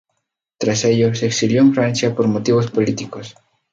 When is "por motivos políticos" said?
2.15-3.35